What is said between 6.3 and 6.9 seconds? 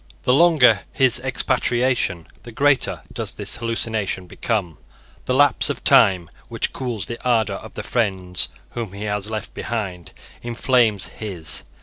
which